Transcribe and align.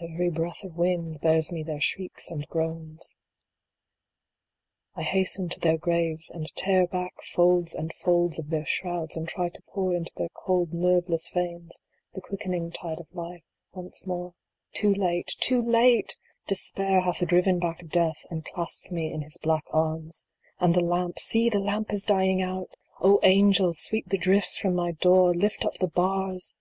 Every 0.00 0.30
breath 0.30 0.64
of 0.64 0.74
wind 0.74 1.20
bears 1.20 1.52
me 1.52 1.62
their 1.62 1.80
shrieks 1.80 2.28
and 2.28 2.44
groans. 2.48 3.14
I 4.96 5.04
hasten 5.04 5.48
to 5.50 5.60
their 5.60 5.78
graves, 5.78 6.28
and 6.28 6.52
tear 6.56 6.88
back 6.88 7.14
folds 7.32 7.72
and 7.72 7.92
folds 7.94 8.34
70 8.38 8.50
DRIFTS 8.50 8.76
THAT 8.76 8.82
BAR 8.82 8.90
MY 8.90 8.96
DOOR. 8.96 8.98
of 8.98 9.06
their 9.06 9.14
shrouds, 9.14 9.16
and 9.16 9.28
try 9.28 9.48
to 9.50 9.62
pour 9.68 9.94
into 9.94 10.10
their 10.16 10.28
cold, 10.30 10.72
nerveless 10.72 11.28
veins 11.30 11.78
the 12.14 12.20
quickening 12.20 12.72
tide 12.72 12.98
of 12.98 13.06
life 13.12 13.44
once 13.72 14.04
more. 14.08 14.34
Too 14.72 14.92
late 14.92 15.36
too 15.38 15.62
late! 15.62 16.18
Despair 16.48 17.02
hath 17.02 17.24
driven 17.24 17.60
back 17.60 17.86
Death, 17.86 18.26
and 18.30 18.44
clasps 18.44 18.90
me 18.90 19.12
in 19.12 19.22
his 19.22 19.38
black 19.38 19.66
arms. 19.72 20.26
And 20.58 20.74
the 20.74 20.80
lamp! 20.80 21.20
See, 21.20 21.48
the 21.48 21.60
lamp 21.60 21.92
is 21.92 22.04
dying 22.04 22.42
out! 22.42 22.70
angels! 23.22 23.78
sweep 23.78 24.08
the 24.08 24.18
drifts 24.18 24.58
from 24.58 24.74
my 24.74 24.90
door! 24.90 25.32
lift 25.32 25.64
up 25.64 25.78
the 25.78 25.86
bars 25.86 26.58